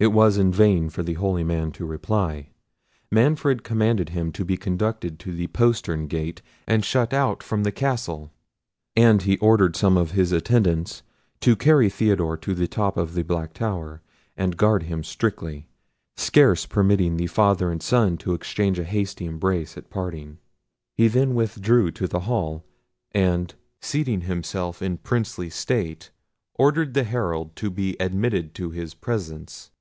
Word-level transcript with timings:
It 0.00 0.12
was 0.12 0.38
in 0.38 0.52
vain 0.52 0.90
for 0.90 1.02
the 1.02 1.14
holy 1.14 1.42
man 1.42 1.72
to 1.72 1.84
reply. 1.84 2.50
Manfred 3.10 3.64
commanded 3.64 4.10
him 4.10 4.30
to 4.30 4.44
be 4.44 4.56
conducted 4.56 5.18
to 5.18 5.32
the 5.34 5.48
postern 5.48 6.06
gate, 6.06 6.40
and 6.68 6.84
shut 6.84 7.12
out 7.12 7.42
from 7.42 7.64
the 7.64 7.72
castle. 7.72 8.30
And 8.94 9.22
he 9.22 9.38
ordered 9.38 9.74
some 9.74 9.96
of 9.96 10.12
his 10.12 10.30
attendants 10.30 11.02
to 11.40 11.56
carry 11.56 11.90
Theodore 11.90 12.36
to 12.36 12.54
the 12.54 12.68
top 12.68 12.96
of 12.96 13.14
the 13.14 13.24
black 13.24 13.52
tower, 13.52 14.00
and 14.36 14.56
guard 14.56 14.84
him 14.84 15.02
strictly; 15.02 15.66
scarce 16.16 16.64
permitting 16.64 17.16
the 17.16 17.26
father 17.26 17.68
and 17.68 17.82
son 17.82 18.16
to 18.18 18.34
exchange 18.34 18.78
a 18.78 18.84
hasty 18.84 19.24
embrace 19.24 19.76
at 19.76 19.90
parting. 19.90 20.38
He 20.96 21.08
then 21.08 21.34
withdrew 21.34 21.90
to 21.90 22.06
the 22.06 22.20
hall, 22.20 22.64
and 23.10 23.52
seating 23.82 24.20
himself 24.20 24.80
in 24.80 24.98
princely 24.98 25.50
state, 25.50 26.12
ordered 26.54 26.94
the 26.94 27.02
Herald 27.02 27.56
to 27.56 27.68
be 27.68 27.96
admitted 27.98 28.54
to 28.54 28.70
his 28.70 28.94
presence. 28.94 29.72